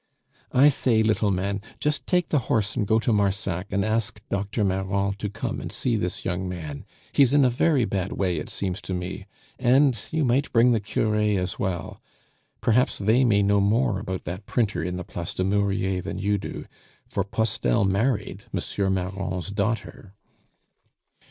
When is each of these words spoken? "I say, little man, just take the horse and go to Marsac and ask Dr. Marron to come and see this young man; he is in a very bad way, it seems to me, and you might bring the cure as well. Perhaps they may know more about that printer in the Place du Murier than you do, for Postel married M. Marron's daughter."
"I 0.51 0.69
say, 0.69 1.03
little 1.03 1.29
man, 1.29 1.61
just 1.79 2.07
take 2.07 2.29
the 2.29 2.39
horse 2.49 2.75
and 2.75 2.87
go 2.87 2.97
to 2.97 3.13
Marsac 3.13 3.71
and 3.71 3.85
ask 3.85 4.19
Dr. 4.31 4.63
Marron 4.63 5.13
to 5.19 5.29
come 5.29 5.61
and 5.61 5.71
see 5.71 5.95
this 5.95 6.25
young 6.25 6.49
man; 6.49 6.85
he 7.13 7.21
is 7.21 7.35
in 7.35 7.45
a 7.45 7.51
very 7.51 7.85
bad 7.85 8.11
way, 8.13 8.37
it 8.37 8.49
seems 8.49 8.81
to 8.81 8.95
me, 8.95 9.27
and 9.59 10.07
you 10.09 10.25
might 10.25 10.51
bring 10.51 10.71
the 10.71 10.79
cure 10.79 11.15
as 11.17 11.59
well. 11.59 12.01
Perhaps 12.61 12.97
they 12.97 13.23
may 13.23 13.43
know 13.43 13.61
more 13.61 13.99
about 13.99 14.23
that 14.23 14.47
printer 14.47 14.83
in 14.83 14.95
the 14.97 15.03
Place 15.03 15.35
du 15.35 15.43
Murier 15.43 16.01
than 16.01 16.17
you 16.17 16.39
do, 16.39 16.65
for 17.05 17.23
Postel 17.23 17.85
married 17.85 18.45
M. 18.51 18.93
Marron's 18.95 19.51
daughter." 19.51 20.15